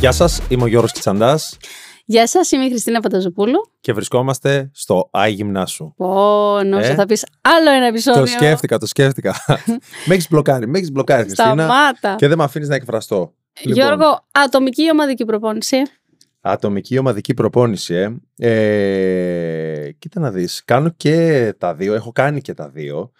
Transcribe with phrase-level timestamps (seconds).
[0.00, 1.56] Γεια σας, είμαι ο Γιώργος Κιτσαντάς
[2.04, 3.58] Γεια σας, είμαι η Χριστίνα Πανταζοπούλου.
[3.80, 5.92] και βρισκόμαστε στο Άι Γυμνάσου.
[5.96, 6.14] Πω,
[6.64, 8.20] νόμιζα Ε; θα πεις άλλο ένα επεισόδιο.
[8.20, 9.34] Το σκέφτηκα, το σκέφτηκα.
[10.06, 11.52] με έχεις μπλοκάρει, με έχεις μπλοκάρει, Χριστίνα.
[11.52, 12.14] Σταμάτα.
[12.14, 13.34] Και δεν με αφήνεις να εκφραστώ.
[13.60, 15.76] Λοιπόν, Γιώργο, ατομική ή ομαδική προπόνηση;
[16.40, 18.16] Ατομική ομαδική προπόνηση, ε.
[18.36, 19.92] ε.
[19.98, 23.12] Κοίτα να δεις, κάνω και τα δύο, έχω κάνει και τα δύο.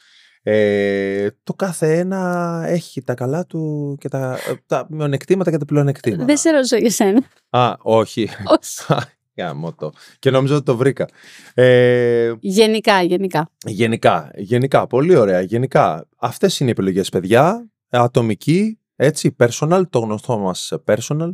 [0.51, 6.25] Ε, το κάθε ένα έχει τα καλά του και τα, τα μειονεκτήματα και τα πλεονεκτήματα.
[6.25, 7.23] Δεν σε ρωτήσω για σένα.
[7.51, 8.29] Α, όχι.
[8.45, 9.03] Όχι.
[9.37, 9.93] Γάμο το.
[10.19, 11.09] Και νόμιζα ότι το βρήκα.
[11.55, 13.51] Ε, γενικά, γενικά.
[13.67, 15.41] Γενικά, γενικά, πολύ ωραία.
[15.41, 17.71] Γενικά, αυτές είναι οι επιλογές, παιδιά.
[17.89, 21.31] Ατομική, έτσι, personal, το γνωστό μας personal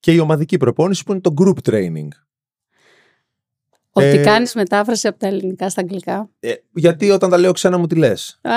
[0.00, 2.08] και η ομαδική προπόνηση που είναι το group training.
[3.96, 4.22] Ότι Ε.
[4.22, 6.28] κάνεις μετάφραση από τα ελληνικά στα αγγλικά.
[6.40, 8.38] Ε, γιατί όταν τα λέω ξένα μου τι λες.
[8.42, 8.52] Α,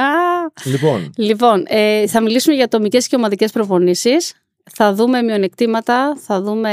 [0.63, 4.34] Λοιπόν, λοιπόν, ε, θα μιλήσουμε για ατομικές και ομαδικές προπονήσεις.
[4.72, 6.72] Θα δούμε μειονεκτήματα, θα δούμε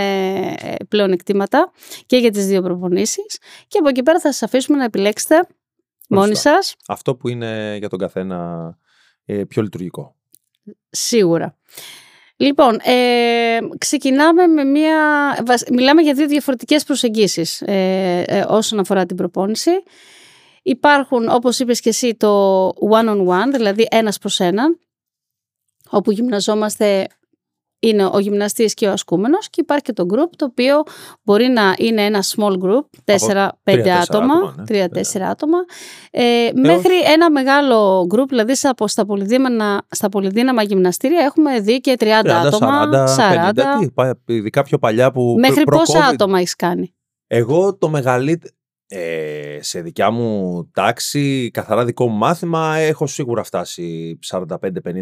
[0.63, 1.73] ε, πλεονεκτήματα
[2.07, 3.39] και για τις δύο προπονήσεις.
[3.69, 5.47] Και από εκεί πέρα θα σας αφήσουμε να επιλέξετε
[6.09, 6.53] μόνοι Σωστά.
[6.63, 6.75] σας.
[6.89, 8.69] αυτό που είναι για τον καθένα
[9.25, 10.15] ε, πιο λειτουργικό.
[10.91, 11.57] Σίγουρα.
[12.37, 14.97] Λοιπόν, ε, ξεκινάμε με μία...
[15.47, 19.71] βασ- Μιλάμε για δύο διαφορετικές προσεγγίσεις ε, ε, όσον αφορά την προπόνηση.
[20.63, 24.79] Υπάρχουν, όπως είπες και εσύ, το one-on-one, δηλαδή ένας προς έναν,
[25.91, 27.07] όπου γυμναζόμαστε
[27.89, 30.83] είναι ο γυμναστής και ο ασκούμενος και υπάρχει και το group, το οποίο
[31.23, 34.85] μπορεί να είναι ένα small group, 4-5 τρία-τέσσερα άτομα, άτομα, ναι.
[34.87, 35.59] 3-4 άτομα,
[36.11, 36.23] ε,
[36.55, 42.05] μέχρι ένα μεγάλο group, δηλαδή στα, στα, πολυδύναμα, στα πολυδύναμα γυμναστήρια έχουμε δει και 30,
[42.05, 43.51] 30, άτομα, 40, 40.
[43.55, 46.13] 50, τι, πα- ειδικά πιο παλιά που Μέχρι προ- πόσα προ-COVID.
[46.13, 46.95] άτομα έχεις κάνει;
[47.27, 48.55] Εγώ το μεγαλύτερο.
[48.97, 54.47] Ε, σε δικιά μου τάξη, καθαρά δικό μου μάθημα, έχω σίγουρα φτάσει 45-50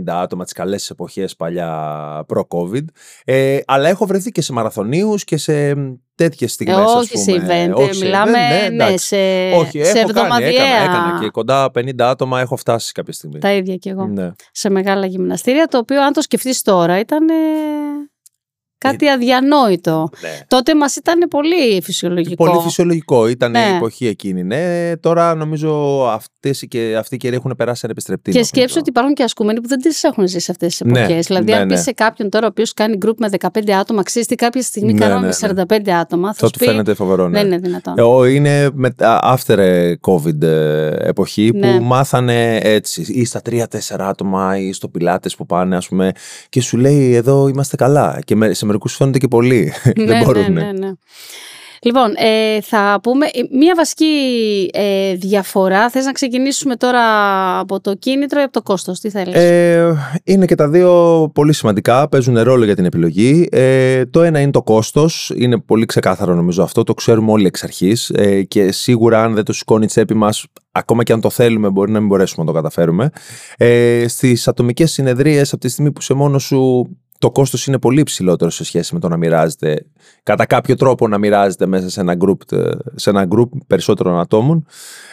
[0.07, 2.85] άτομα τις καλές εποχές παλιά προ-COVID.
[3.25, 5.75] Ε, αλλά έχω βρεθεί και σε μαραθωνίους και σε
[6.15, 7.67] τέτοιες Ε, στιγμές, ας όχι σε πούμε.
[7.67, 9.07] event, Όχι σε μιλάμε event, ναι, ναι, εντάξει.
[9.07, 9.17] σε,
[9.57, 10.51] Όχι, σε έχω κάνει, εβδομαδιαία.
[10.64, 13.39] έκανα, έκανα και κοντά 50 άτομα έχω φτάσει κάποια στιγμή.
[13.39, 14.07] Τα ίδια κι εγώ.
[14.07, 14.30] Ναι.
[14.53, 17.35] Σε μεγάλα γυμναστήρια, το οποίο αν το σκεφτείς τώρα ήταν ε,
[18.89, 20.09] κάτι αδιανόητο.
[20.20, 20.39] Ναι.
[20.48, 22.45] Τότε μας ήταν πολύ φυσιολογικό.
[22.45, 23.29] Πολύ φυσιολογικό.
[23.29, 23.59] Ήταν Ναι.
[23.73, 24.43] η εποχή εκείνη.
[24.45, 28.31] Ναι, τώρα νομίζω αυτές και αυτοί οι καιροί έχουν περάσει ένα επιστρεπτή.
[28.31, 31.27] Και σκέψου ότι υπάρχουν και ασκούμενοι που δεν τις έχουν ζήσει αυτές τις Ναι, εποχές.
[31.27, 31.83] δηλαδή, ναι, αν πεις ναι.
[31.83, 34.98] σε κάποιον τώρα ο οποίος κάνει group με 15 άτομα, ξέρεις τι κάποια στιγμή Ναι,
[34.98, 35.65] κάναμε ναι, με ναι.
[35.91, 36.65] 45 άτομα, θα Θα σου του πει.
[36.65, 37.29] φαίνεται φοβερό.
[37.29, 37.39] Ναι.
[37.39, 37.95] Δεν είναι δυνατόν.
[37.98, 39.59] Ε, ο- Είναι με, after
[40.01, 41.77] COVID ε, εποχή Ναι.
[41.77, 46.13] που μάθανε έτσι ή στα 3-4 άτομα ή στο πιλάτες που πάνε ας πούμε
[46.48, 50.25] και σου λέει εδώ είμαστε καλά και με- σε μερικούς φαίνονται και πολλοί δεν ναι,
[50.25, 50.53] μπορούν.
[50.53, 50.93] ναι, ναι, ναι.
[51.85, 54.05] Λοιπόν, ε, θα πούμε ε, μία βασική
[54.73, 55.91] ε, διαφορά.
[55.91, 57.03] Θες να ξεκινήσουμε τώρα
[57.59, 61.53] από το κίνητρο ή από το κόστος, τι θέλεις; Ε, είναι και τα δύο πολύ
[61.53, 63.49] σημαντικά, παίζουν ρόλο για την επιλογή.
[63.51, 67.63] Ε, το ένα είναι το κόστος, είναι πολύ ξεκάθαρο νομίζω αυτό, το ξέρουμε όλοι εξ
[67.63, 71.31] αρχής ε, και σίγουρα αν δεν το σηκώνει η τσέπη μας, ακόμα και αν το
[71.31, 73.11] θέλουμε μπορεί να μην μπορέσουμε να το καταφέρουμε.
[73.57, 76.89] Ε, στις ατομικές συνεδρίες, από τη στιγμή που σε μόνος σου
[77.23, 79.87] το κόστος είναι πολύ υψηλότερο σε σχέση με το να μοιράζεται,
[80.23, 84.67] κατά κάποιο τρόπο να μοιράζεται μέσα σε ένα group, ε, σε ένα group περισσότερων ατόμων.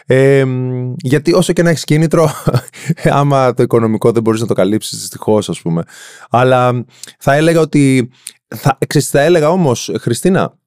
[0.06, 2.30] Ε, μ, γιατί όσο και να έχεις κίνητρο,
[3.20, 5.84] άμα το οικονομικό δεν μπορείς να το καλύψεις δυστυχώς ας πούμε.
[6.30, 6.86] Αλλά
[7.20, 8.10] θα έλεγα ότι,
[8.48, 10.59] θα, ξέρεις, θα έλεγα όμως Χριστίνα,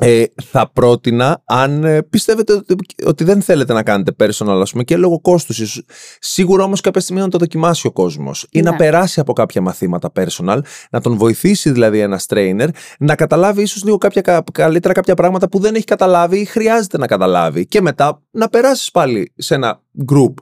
[0.00, 2.74] ε, θα πρότεινα αν ε, πιστεύετε ότι,
[3.06, 5.84] ότι δεν θέλετε να κάνετε personal ας πούμε και λόγω κόστους ίσως.
[6.20, 8.76] σίγουρα όμως κάποια στιγμή να το δοκιμάσει ο κόσμος ή να Ναι.
[8.76, 10.58] περάσει από κάποια μαθήματα personal
[10.90, 15.48] να τον βοηθήσει δηλαδή ένας trainer να καταλάβει ίσως λίγο κάποια, κα- καλύτερα κάποια πράγματα
[15.48, 19.80] που δεν έχει καταλάβει ή χρειάζεται να καταλάβει και μετά να περάσεις πάλι σε ένα
[20.12, 20.34] group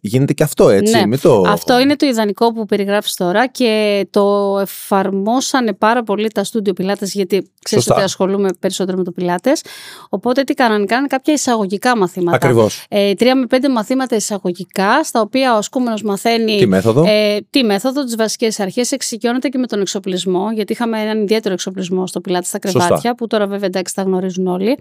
[0.00, 1.06] γίνεται και αυτό έτσι Ναι.
[1.06, 1.42] μην το...
[1.46, 7.12] Αυτό είναι το ιδανικό που περιγράφεις τώρα και το εφαρμόσανε πάρα πολύ τα στούντιο πιλάτες
[7.14, 7.94] γιατί ξέρεις Σωστά.
[7.94, 9.62] ότι ασχολούμαι περισσότερο με το πιλάτες.
[10.08, 12.36] Οπότε τι κάνανε, κάνανε κάποια εισαγωγικά μαθήματα.
[12.36, 12.84] Ακριβώς.
[12.88, 17.64] Ε, τρία με πέντε μαθήματα εισαγωγικά, στα οποία ο ασκούμενος μαθαίνει Τι μέθοδο; Ε, τη
[17.64, 22.20] μέθοδο, τις βασικές αρχές, εξοικειώνεται και με τον εξοπλισμό, γιατί είχαμε έναν ιδιαίτερο εξοπλισμό στο
[22.20, 22.78] πιλάτη στα Σωστά.
[22.78, 24.78] κρεβάτια, που τώρα βέβαια εντάξει τα γνωρίζουν όλοι.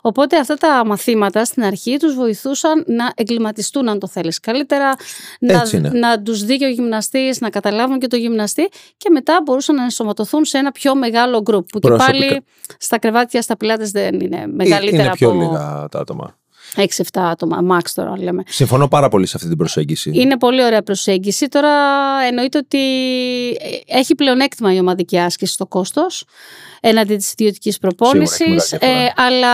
[0.00, 4.96] Οπότε αυτά τα μαθήματα στην αρχή τους βοηθούσαν να εγκληματιστούν, αν το θέλεις καλύτερα,
[5.40, 5.98] Έτσι να, είναι.
[5.98, 9.82] να τους δει και ο γυμναστής, να καταλάβουν και το γυμναστή και μετά μπορούσαν να
[9.82, 11.68] ενσωματωθούν σε ένα πιο μεγάλο γκρουπ.
[11.68, 12.12] Που Προσωπικά.
[12.18, 12.44] και πάλι
[12.78, 16.34] στα κρεβάτια, στα πιλάτες δεν είναι μεγαλύτερα είναι πιο από λίγα τα άτομα.
[16.76, 18.42] 6-7 άτομα, max τώρα λέμε.
[18.46, 20.10] Συμφωνώ πάρα πολύ σε αυτή την προσέγγιση.
[20.14, 21.48] Είναι πολύ ωραία προσέγγιση.
[21.48, 21.70] Τώρα
[22.28, 22.78] εννοείται ότι
[23.86, 26.24] έχει πλεονέκτημα η ομαδική άσκηση στο κόστος
[26.80, 28.40] έναντι της ιδιωτικής Σίγουρα προπόνησης.
[28.40, 29.04] έχει μεγάλη διαφορά.
[29.04, 29.52] ε, αλλά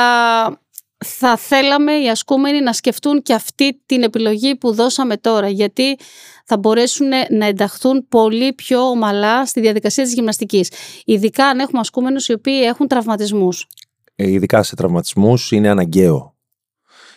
[1.05, 5.99] θα θέλαμε οι ασκούμενοι να σκεφτούν και αυτή την επιλογή που δώσαμε τώρα γιατί
[6.45, 10.71] θα μπορέσουν να ενταχθούν πολύ πιο ομαλά στη διαδικασία της γυμναστικής.
[11.05, 13.67] Ειδικά αν έχουμε ασκούμενους οι οποίοι έχουν τραυματισμούς.
[14.15, 16.35] Ε, ειδικά σε τραυματισμούς είναι αναγκαίο.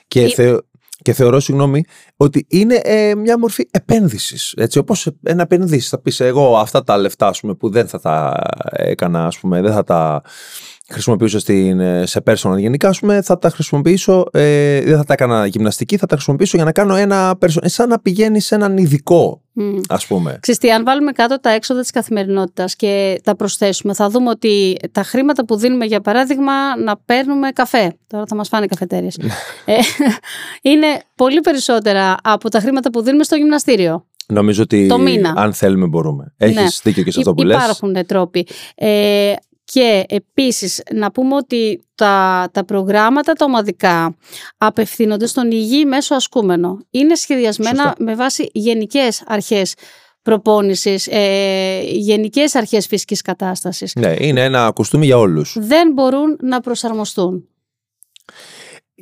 [0.07, 0.57] Και, θε,
[1.01, 1.83] και θεωρώ, συγγνώμη,
[2.17, 4.53] ότι είναι ε, μια μορφή επένδυσης.
[4.57, 5.89] Έτσι, όπως ένα επενδύσει.
[5.89, 8.41] Θα πεις εγώ αυτά τα λεφτά ας πούμε, που δεν θα τα
[8.71, 10.21] έκανα, ας πούμε, δεν θα τα
[10.91, 15.13] χρησιμοποιήσω στην, ε, σε personal γενικά, ας πούμε, θα τα χρησιμοποιήσω, ε, δεν θα τα
[15.13, 18.77] έκανα γυμναστική, θα τα χρησιμοποιήσω για να κάνω ένα personal, σαν να πηγαίνεις σε έναν
[18.77, 19.81] ειδικό, mm.
[19.89, 20.37] ας πούμε.
[20.41, 25.03] Ξέρετε, αν βάλουμε κάτω τα έξοδα της καθημερινότητας και τα προσθέσουμε, θα δούμε ότι τα
[25.03, 26.53] χρήματα που δίνουμε, για παράδειγμα,
[26.83, 29.17] να παίρνουμε καφέ, τώρα θα μας φάνε καφετέρειες,
[29.65, 29.73] ε,
[30.61, 34.03] είναι πολύ περισσότερα από τα χρήματα που δίνουμε στο γυμναστήριο.
[34.33, 34.89] Νομίζω ότι
[35.35, 36.33] αν θέλουμε μπορούμε.
[36.37, 36.67] Έχεις ναι.
[36.83, 37.63] δίκιο και σε αυτό που λες.
[37.63, 38.47] Υπάρχουν τρόποι.
[38.75, 39.33] Ε,
[39.71, 44.15] και επίσης να πούμε ότι τα, τα προγράμματα τα ομαδικά
[44.57, 46.79] απευθύνονται στον υγιή μέσο ασκούμενο.
[46.89, 49.73] Είναι σχεδιασμένα με βάση γενικές αρχές
[50.21, 53.95] προπόνησης, ε, γενικές αρχές φυσικής κατάστασης.
[53.95, 55.55] Ναι, είναι ένα κουστούμι για όλους.
[55.59, 57.47] Δεν μπορούν να προσαρμοστούν.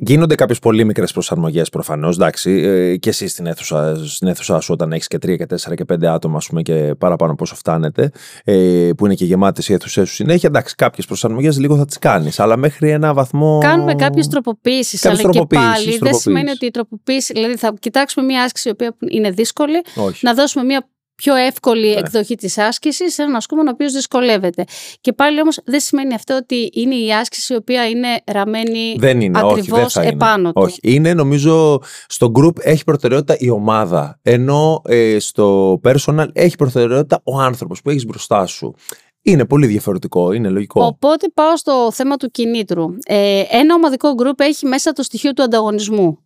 [0.00, 2.16] Γίνονται κάποιες πολύ μικρές προσαρμογές προφανώς.
[2.16, 5.74] Εντάξει, ε, και εσύ στην αίθουσα, στην αίθουσα σου, όταν έχεις και τρία και τέσσερα
[5.74, 8.10] και πέντε άτομα, ας πούμε, και παραπάνω πόσο φτάνετε,
[8.44, 10.48] ε, που είναι και γεμάτες οι αίθουσές σου συνέχεια.
[10.48, 13.58] Εντάξει, κάποιες προσαρμογές λίγο θα τις κάνεις, αλλά μέχρι ένα βαθμό.
[13.62, 15.04] Κάνουμε κάποιες τροποποίησεις.
[15.04, 17.32] Αλλά και πάλι δεν σημαίνει ότι η τροποποίηση.
[17.32, 19.82] Δηλαδή, θα κοιτάξουμε μια άσκηση η οποία είναι δύσκολη,
[20.20, 20.88] να δώσουμε μια
[21.22, 21.94] πιο εύκολη ναι.
[21.94, 24.64] εκδοχή της άσκησης σε έναν ασκούμενο ο οποίος δυσκολεύεται.
[25.00, 29.20] Και πάλι όμως δεν σημαίνει αυτό ότι είναι η άσκηση η οποία είναι ραμμένη δεν
[29.20, 30.62] είναι, ακριβώς όχι, επάνω του.
[30.62, 37.20] Όχι, είναι νομίζω στο group έχει προτεραιότητα η ομάδα, ενώ ε, στο personal έχει προτεραιότητα
[37.24, 38.74] ο άνθρωπος που έχεις μπροστά σου.
[39.22, 40.84] Είναι πολύ διαφορετικό, είναι λογικό.
[40.84, 42.84] Οπότε πάω στο θέμα του κινήτρου.
[43.06, 46.18] Ε, ένα ομαδικό group έχει μέσα το στοιχείο του ανταγωνισμού.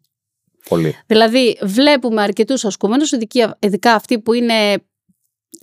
[0.69, 0.97] Πολύ.
[1.06, 3.12] Δηλαδή, βλέπουμε αρκετούς ασκούμενους,
[3.59, 4.55] ειδικά αυτοί που είναι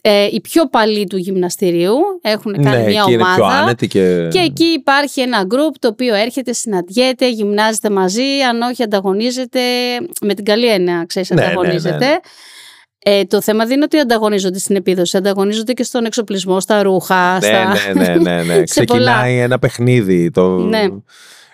[0.01, 3.33] ε, οι πιο παλιοί του γυμναστηρίου έχουν κάνει ναι, μια εκεί ομάδα.
[3.33, 4.27] Είναι πιο άνετη και...
[4.31, 9.59] και εκεί υπάρχει ένα γκρουπ το οποίο έρχεται, συναντιέται, γυμνάζεται μαζί, αν όχι ανταγωνίζεται,
[10.21, 12.07] με την καλή έννοια, ξέρεις, ναι, ναι, ανταγωνίζεται.
[12.07, 12.15] Ναι,
[13.03, 17.31] ε, το θέμα δεν είναι ότι ανταγωνίζονται στην επίδοση, ανταγωνίζονται και στον εξοπλισμό, στα ρούχα.
[17.33, 17.93] Ναι, στα...
[17.93, 18.63] ναι, ναι, ναι, ναι.
[18.73, 20.31] Ξεκινάει ένα παιχνίδι.
[20.31, 20.57] Το...
[20.57, 20.87] Ναι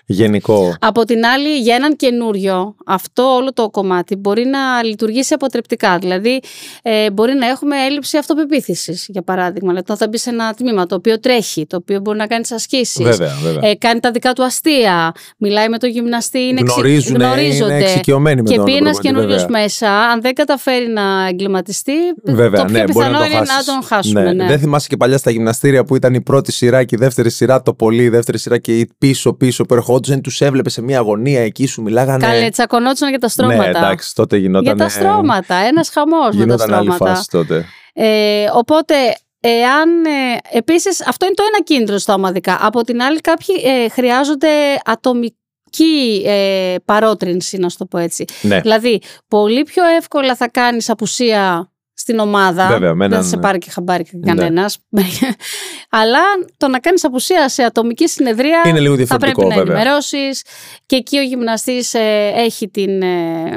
[0.06, 0.76] γενικό.
[0.80, 5.98] Από την άλλη, για έναν καινούριο, αυτό όλο το κομμάτι μπορεί να λειτουργήσει αποτρεπτικά.
[5.98, 6.42] Δηλαδή,
[6.82, 9.70] ε, μπορεί να έχουμε έλλειψη αυτοπεποίθησης, για παράδειγμα.
[9.70, 13.04] Δηλαδή, θα μπει σε ένα τμήμα το οποίο τρέχει, το οποίο μπορεί να κάνει ασκήσεις.
[13.04, 13.70] Βέβαια, βέβαια.
[13.70, 15.12] Ε, κάνει τα δικά του αστεία.
[15.38, 17.74] Μιλάει με τον γυμναστή, είναι Γνωρίζουν, γνωρίζονται.
[17.74, 21.94] Είναι εξοικειωμένοι με και πει ένα καινούριο μέσα, αν δεν καταφέρει να εγκληματιστεί,
[22.24, 24.22] βέβαια, το πιο ναι, πιθανό να είναι να τον χάσουμε.
[24.22, 24.34] Ναι.
[24.34, 24.48] Ναι.
[24.48, 27.62] Δεν θυμάσαι και παλιά στα γυμναστήρια που ήταν η πρώτη σειρά και η δεύτερη σειρά
[27.62, 31.66] το πολύ, η δεύτερη σειρά και πίσω-πίσω που ερχόντουσαν, τους έβλεπε σε μια αγωνία εκεί,
[31.66, 32.26] σου μιλάγανε.
[32.26, 33.62] Καλέ, τσακωνόντουσαν για τα στρώματα.
[33.62, 34.64] Ναι, εντάξει, τότε γινόταν.
[34.64, 36.78] Για τα στρώματα, ένας χαμός με τα στρώματα.
[36.78, 37.66] Άλλη φάση τότε.
[37.94, 38.96] Ε, οπότε,
[39.40, 40.06] εάν.
[40.06, 42.58] Ε, Επίσης, αυτό είναι το ένα κίνητρο στα ομαδικά.
[42.62, 44.50] Από την άλλη, κάποιοι ε, χρειάζονται
[44.86, 48.26] ατομική ε, παρότρινση, να σου το πω έτσι.
[48.42, 48.60] Ναι.
[48.60, 52.68] Δηλαδή, πολύ πιο εύκολα θα κάνεις απουσία στην ομάδα.
[52.68, 54.34] Βέβαια, δεν θα σε πάρει και χαμπάρι ναι.
[54.34, 54.78] κανένας.
[55.90, 56.20] Αλλά
[56.58, 60.42] το να κάνεις απουσία σε ατομική συνεδρία είναι λίγο διαφορετικό, θα πρέπει να ενημερώσεις.
[60.86, 63.02] Και εκεί ο γυμναστής ε, έχει την.
[63.02, 63.56] Ε,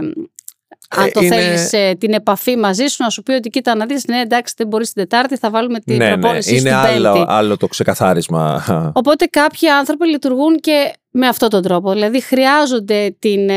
[0.90, 1.36] αν ε, το είναι...
[1.36, 4.66] θέλεις την επαφή μαζί σου να σου πει ότι κοίτα να δεις ναι εντάξει δεν
[4.66, 6.58] μπορείς την Τετάρτη θα βάλουμε την ναι, προπόνηση ναι.
[6.58, 8.64] στην Είναι άλλο, άλλο το ξεκαθάρισμα
[9.00, 13.50] Οπότε κάποιοι άνθρωποι λειτουργούν και με αυτόν τον τρόπο δηλαδή χρειάζονται την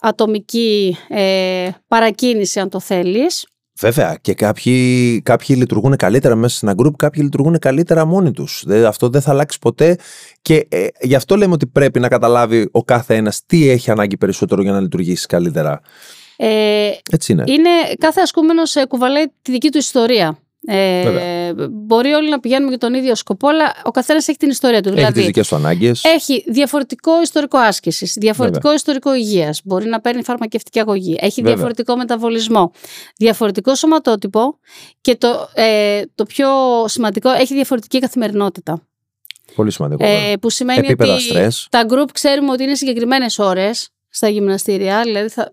[0.00, 0.96] ατομική
[1.88, 3.46] παρακίνηση αν το θέλεις
[3.78, 8.64] Βέβαια και κάποιοι, κάποιοι λειτουργούν καλύτερα μέσα σε ένα group, κάποιοι λειτουργούν καλύτερα μόνοι τους.
[8.86, 9.96] Αυτό δεν θα αλλάξει ποτέ
[10.42, 14.16] και ε, γι' αυτό λέμε ότι πρέπει να καταλάβει ο κάθε ένας τι έχει ανάγκη
[14.16, 15.80] περισσότερο για να λειτουργήσει καλύτερα.
[16.36, 17.44] Ε, Έτσι είναι.
[17.46, 17.70] είναι.
[17.98, 20.38] Κάθε ασκούμενος ε, κουβαλάει τη δική του ιστορία.
[20.70, 24.80] Ε, μπορεί όλοι να πηγαίνουμε για τον ίδιο σκοπό, αλλά ο καθένας έχει την ιστορία
[24.82, 24.88] του.
[24.88, 26.04] Έχει δηλαδή, τις δικές του ανάγκες.
[26.04, 28.76] Έχει διαφορετικό ιστορικό άσκησης, διαφορετικό Βέβαια.
[28.76, 29.60] ιστορικό υγείας.
[29.64, 31.16] Μπορεί να παίρνει φαρμακευτική αγωγή.
[31.20, 31.52] Έχει Βέβαια.
[31.54, 32.72] διαφορετικό μεταβολισμό.
[33.16, 34.58] Διαφορετικό σωματότυπο
[35.00, 36.48] και το, ε, το πιο
[36.86, 38.82] σημαντικό, έχει διαφορετική καθημερινότητα.
[39.54, 40.04] Πολύ σημαντικό.
[40.04, 41.66] Ε, που σημαίνει Επίπεδα ότι stress.
[41.70, 45.52] τα group ξέρουμε ότι είναι συγκεκριμένες ώρες στα γυμναστήρια, δηλαδή θα,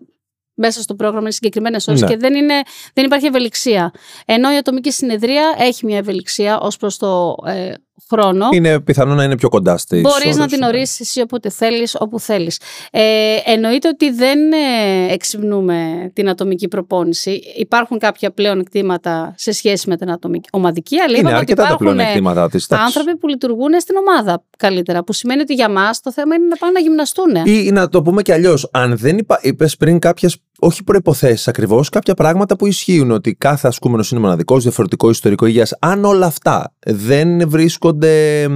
[0.55, 2.07] μέσα στο πρόγραμμα είναι συγκεκριμένες ώρες Ναι.
[2.07, 2.53] και δεν, είναι,
[2.93, 3.91] δεν υπάρχει ευελιξία.
[4.25, 7.71] Ενώ η ατομική συνεδρία έχει μια ευελιξία ως προς το ε,
[8.09, 8.47] χρόνο.
[8.51, 12.19] Είναι πιθανό να είναι πιο κοντά στη Μπορείς να την ορίσεις εσύ όποτε θέλεις, όπου
[12.19, 12.59] θέλεις.
[12.91, 17.41] Ε, εννοείται ότι δεν ε, εξυμνούμε την ατομική προπόνηση.
[17.55, 21.97] Υπάρχουν κάποια πλέον εκτήματα σε σχέση με την ατομική ομαδική, αλλά είναι ότι υπάρχουν
[22.33, 25.03] τα της, άνθρωποι που λειτουργούν στην ομάδα καλύτερα.
[25.03, 27.35] Που σημαίνει ότι για μας το θέμα είναι να πάνε να γυμναστούν.
[27.45, 28.69] Ή να το πούμε κι αλλιώς.
[28.71, 29.39] Αν δεν υπά...
[29.41, 34.63] είπες πριν κάποιες όχι προποθέσει ακριβώς, κάποια πράγματα που ισχύουν ότι κάθε ασκούμενος είναι μοναδικός,
[34.63, 35.77] διαφορετικό ιστορικό υγείας.
[35.79, 38.47] Αν όλα αυτά δεν βρίσκονται.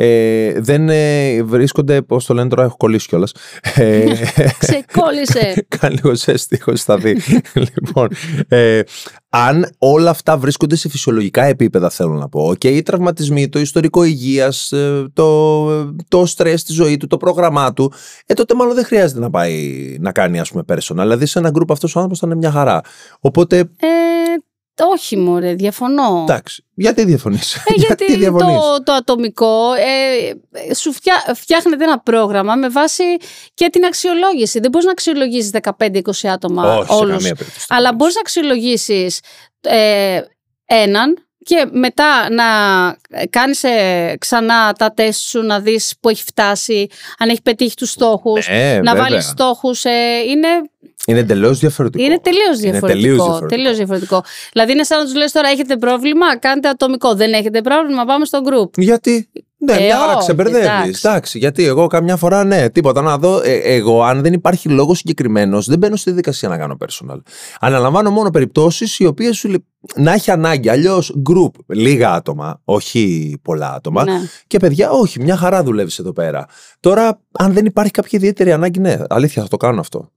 [0.00, 2.02] Ε, δεν ε, βρίσκονται.
[2.02, 3.32] Πώς το λένε τώρα, έχω κολλήσει κιόλας.
[3.74, 4.04] Ε,
[4.58, 5.66] Ξεκόλλησε.
[5.78, 7.16] Κάνει λίγο ζέστη, θα δει.
[7.74, 8.08] λοιπόν,
[8.48, 8.80] ε,
[9.28, 14.04] αν όλα αυτά βρίσκονται σε φυσιολογικά επίπεδα, θέλω να πω, και οι τραυματισμοί, το ιστορικό
[14.04, 17.92] υγείας, ε, το, το στρες στη ζωή του, το πρόγραμμά του,
[18.26, 20.96] ε, τότε μάλλον δεν χρειάζεται να πάει να κάνει, ας πούμε, personal.
[20.96, 22.80] Δηλαδή, σε ένα γκρουπ αυτός ο άνθρωπος θα είναι μια χαρά.
[23.20, 23.58] Οπότε.
[23.58, 23.86] Ε,
[24.84, 26.24] όχι μωρέ, διαφωνώ.
[26.28, 26.64] Εντάξει.
[26.74, 32.68] Γιατί διαφωνείς; Ε, γιατί, γιατί το, το ατομικό ε, σου φτιά, φτιάχνεται ένα πρόγραμμα με
[32.68, 33.02] βάση
[33.54, 34.60] και την αξιολόγηση.
[34.60, 36.00] Δεν μπορείς να αξιολογήσεις 15-20
[36.32, 37.30] άτομα Όχι, όλους.
[37.68, 39.20] Αλλά μπορείς να αξιολογήσεις
[39.60, 40.20] ε,
[40.64, 42.44] έναν και μετά να
[43.30, 46.86] κάνεις ε, ξανά τα τεστ σου να δεις που έχει φτάσει,
[47.18, 49.84] αν έχει πετύχει τους στόχους, ε, να βάλεις στόχους.
[49.84, 50.48] Ε, είναι
[51.08, 52.04] είναι τελείω διαφορετικό.
[52.04, 53.46] Είναι τελείως διαφορετικό.
[53.46, 54.22] Τελείως διαφορετικό.
[54.52, 57.14] Δηλαδή είναι σαν να τους λες τώρα: Έχετε πρόβλημα, κάντε ατομικό.
[57.14, 58.78] Δεν έχετε πρόβλημα, πάμε στο group.
[58.78, 61.04] Γιατί; Ναι, ε, μια χαρά ξεμπερδεύεις.
[61.04, 63.40] Εντάξει, γιατί εγώ καμιά φορά ναι, τίποτα να δω.
[63.44, 67.16] Ε, εγώ, αν δεν υπάρχει λόγος συγκεκριμένος, δεν μπαίνω στη δικασία να κάνω personal.
[67.60, 70.68] Αναλαμβάνω μόνο περιπτώσεις οι οποίες σου να έχει ανάγκη.
[70.68, 74.04] Αλλιώς group, λίγα άτομα, όχι πολλά άτομα.
[74.04, 74.20] Ναι.
[74.46, 76.46] Και παιδιά, όχι, μια χαρά δουλεύεις εδώ πέρα.
[76.80, 80.10] Τώρα, αν δεν υπάρχει κάποια ιδιαίτερη ανάγκη, ναι, αλήθεια θα το κάνω αυτό.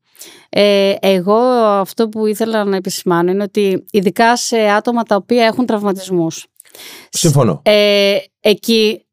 [0.50, 5.66] Ε, εγώ αυτό που ήθελα να επισημάνω είναι ότι ειδικά σε άτομα τα οποία έχουν
[5.66, 6.46] τραυματισμούς.
[7.10, 7.62] Συμφωνώ.
[7.66, 9.06] Ε, εκεί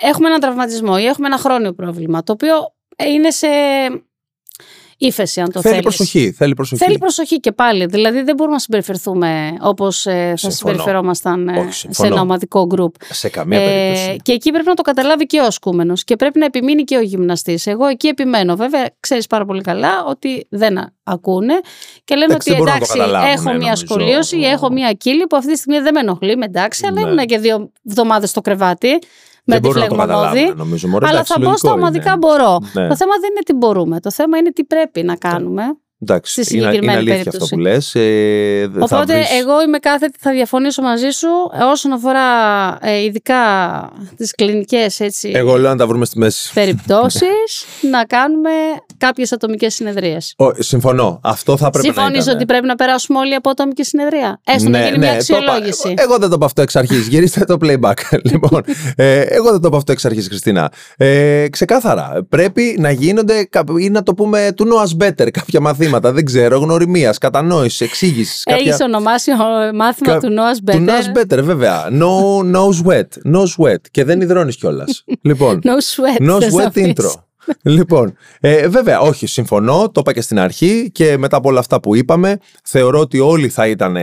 [0.00, 2.74] έχουμε έναν τραυματισμό ή έχουμε ένα χρόνιο πρόβλημα το οποίο
[3.06, 3.46] είναι σε
[4.96, 5.74] ύφεση, αν το θέλει.
[5.74, 6.84] Θέλεις προσοχή, θέλει προσοχή.
[6.84, 7.86] Θέλει προσοχή και πάλι.
[7.86, 12.94] Δηλαδή δεν μπορούμε να συμπεριφερθούμε όπως ε, θα συμπεριφερόμασταν ε, σε ένα ομαδικό γκρουπ.
[13.10, 14.16] Σε καμία ε, περίπτωση.
[14.22, 17.00] Και εκεί πρέπει να το καταλάβει και ο ασκούμενος και πρέπει να επιμείνει και ο
[17.00, 17.66] γυμναστής.
[17.66, 18.56] Εγώ εκεί επιμένω.
[18.56, 21.60] Βέβαια, ξέρεις πάρα πολύ καλά ότι δεν ακούνε
[22.04, 22.98] και λένε ότι εντάξει,
[23.32, 26.86] έχω μια σκολίωση ή έχω μια κύλη που αυτή τη στιγμή δεν με ενοχλεί, εντάξει,
[26.86, 27.10] αλλά ναι.
[27.10, 28.98] ήμουν και δύο εβδομάδες στο κρεβάτι
[29.46, 30.54] με τη φλεγμονώδη.
[31.00, 32.58] Αλλά θα μπω στα ομαδικά μπορώ.
[32.72, 32.88] Ναι.
[32.88, 34.00] Το θέμα δεν είναι τι μπορούμε.
[34.00, 35.62] Το θέμα είναι τι πρέπει να κάνουμε.
[36.02, 37.94] Εντάξει, στη συγκεκριμένη είναι, είναι αλήθεια αυτό που λες.
[37.94, 41.28] Ε, Οπότε εγώ είμαι κάθετη, θα διαφωνήσω μαζί σου
[41.72, 42.22] όσον αφορά
[42.80, 43.36] ε, ειδικά
[44.16, 46.52] τις κλινικές έτσι, Εγώ λέω να τα βρούμε στη μέση.
[46.52, 48.50] περιπτώσεις να κάνουμε
[48.98, 50.34] κάποιες ατομικές συνεδρίες.
[50.36, 51.20] Ο, συμφωνώ.
[51.22, 54.68] Αυτό θα πρέπει Συμφωνείς να Συμφωνείς ότι πρέπει να περάσουμε όλοι από ατομική συνεδρία; Έστω
[54.68, 55.94] ναι, να γίνει ναι, μια αξιολόγηση.
[55.94, 57.06] Το, εγώ δεν το πω αυτό εξ αρχής.
[57.06, 57.98] Γυρίστε το playback.
[58.30, 58.64] λοιπόν,
[58.96, 60.72] ε, εγώ δεν το πω αυτό εξ αρχής, Χριστίνα.
[60.96, 62.26] Ε, ξεκάθαρα.
[62.28, 63.48] Πρέπει να γίνονται
[63.78, 67.80] ή να το πούμε to know us better κάποια μαθήματα μαθήματα, δεν ξέρω, γνωριμίας, κατανόησης,
[67.80, 68.42] εξήγησης.
[68.44, 68.86] Έχεις κάποια...
[68.86, 69.30] ονομάσει
[69.74, 70.18] μάθημα Κα...
[70.18, 70.76] του Knows Better.
[70.76, 71.88] Του Knows Better, βέβαια.
[71.90, 73.34] No, no sweat.
[73.34, 73.80] No sweat.
[73.90, 75.04] Και δεν υδρώνεις κιόλας.
[75.28, 75.60] λοιπόν.
[75.64, 76.30] No sweat.
[76.30, 77.10] No sweat intro.
[77.62, 81.80] λοιπόν, ε, βέβαια, όχι, συμφωνώ, το είπα και στην αρχή και μετά από όλα αυτά
[81.80, 83.96] που είπαμε, θεωρώ ότι όλοι θα ήταν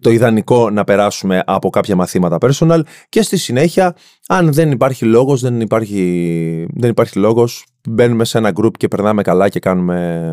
[0.00, 3.96] το ιδανικό να περάσουμε από κάποια μαθήματα personal και στη συνέχεια,
[4.28, 9.22] αν δεν υπάρχει λόγος, δεν υπάρχει, δεν υπάρχει λόγος, μπαίνουμε σε ένα group και περνάμε
[9.22, 10.32] καλά και κάνουμε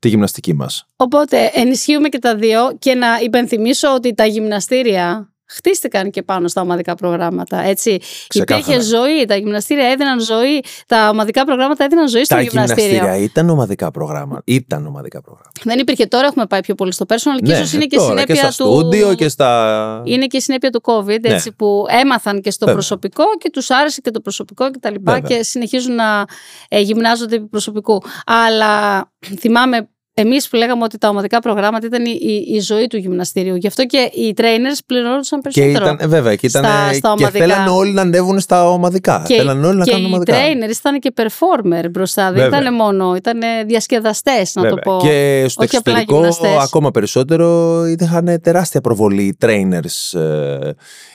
[0.00, 0.86] τη γυμναστική μας.
[0.96, 6.60] Οπότε ενισχύουμε και τα δύο και να υπενθυμίσω ότι τα γυμναστήρια χτίστηκαν και πάνω στα
[6.60, 7.62] ομαδικά προγράμματα.
[7.62, 7.98] Έτσι.
[8.32, 12.74] Υπήρχε ζωή, τα γυμναστήρια έδιναν ζωή, τα ομαδικά προγράμματα έδιναν ζωή στο γυμναστήριο.
[12.74, 14.42] Τα γυμναστήρια ήταν ομαδικά προγράμματα.
[14.44, 15.60] Ήταν ομαδικά προγράμματα.
[15.64, 18.34] Δεν υπήρχε τώρα, έχουμε πάει πιο πολύ στο personal και ναι, ίσως είναι και συνέπεια
[18.34, 19.14] και στα του.
[19.16, 20.02] και στα.
[20.04, 21.34] Είναι και συνέπεια του COVID, ναι.
[21.34, 24.94] έτσι, που έμαθαν και στο προσωπικό και τους άρεσε και το προσωπικό κτλ.
[24.94, 26.24] Και, και συνεχίζουν να
[26.68, 28.02] ε, γυμνάζονται επί προσωπικού.
[28.26, 29.04] Αλλά
[29.40, 29.88] θυμάμαι
[30.20, 33.56] Εμείς που λέγαμε ότι τα ομαδικά προγράμματα ήταν η, η, ζωή του γυμναστήριου.
[33.56, 35.84] Γι' αυτό και οι trainers πληρώνονταν περισσότερο.
[35.84, 39.24] Και ήταν, βέβαια, και, ήταν, στα, στα και θέλανε όλοι να ανέβουν στα ομαδικά.
[39.26, 40.36] Και, θέλανε όλοι να και κάνουν οι ομαδικά.
[40.36, 42.32] trainers ήταν και performer μπροστά.
[42.32, 44.78] Δεν ήταν μόνο, ήταν διασκεδαστές, να βέβαια.
[44.78, 45.06] το πω.
[45.06, 46.22] Και στο Όχι εξωτερικό,
[46.62, 50.18] ακόμα περισσότερο, είχαν τεράστια προβολή οι trainers.
[50.18, 50.70] Ε,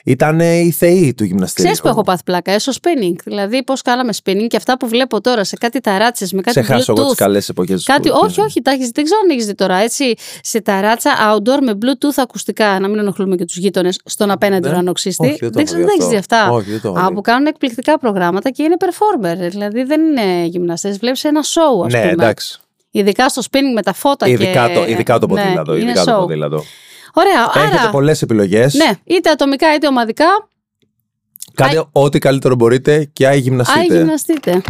[0.05, 1.63] ήταν οι θεοί του γυμναστήριου.
[1.71, 3.15] Ξέρεις που έχω πάθει πλάκα, έσω spinning.
[3.25, 6.59] Δηλαδή, πώς κάναμε spinning και αυτά που βλέπω τώρα σε κάτι ταράτσες με κάτι.
[6.59, 7.83] Σε χάσω εγώ τις καλές εποχές.
[7.83, 9.75] Κάτι, όχι, όχι, τα έχεις, δεν ξέρω αν έχεις δει τώρα.
[9.75, 14.67] Έτσι, σε ταράτσα outdoor με Bluetooth ακουστικά, να μην ενοχλούμε και τους γείτονες στον απέναντι
[14.67, 14.73] ναι.
[14.73, 15.37] ουρανοξύστη.
[15.41, 16.49] Δεν ξέρω αν έχεις δει αυτά.
[16.49, 16.81] Όχι,
[17.13, 19.49] που κάνουν εκπληκτικά προγράμματα και είναι performer.
[19.49, 20.97] Δηλαδή δεν είναι γυμναστές.
[20.97, 22.11] Βλέπεις ένα show, ας ναι, πούμε.
[22.11, 22.59] Εντάξει.
[22.91, 24.73] Ειδικά στο spinning με τα φώτα ειδικά και...
[24.73, 25.73] Το, ειδικά το ναι, ποδήλατο.
[25.73, 26.63] Ναι, ειδικά το ποδήλατο.
[27.13, 27.51] Ωραία.
[27.55, 28.73] Έχετε άρα, πολλές επιλογές.
[28.73, 30.25] Ναι, είτε ατομικά είτε ομαδικά.
[31.53, 33.79] Κάντε ό,τι καλύτερο μπορείτε και άγι γυμναστείτε.
[33.79, 34.61] Άγι γυμναστείτε.